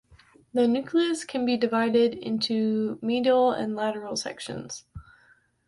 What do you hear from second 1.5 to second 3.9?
divided into medial and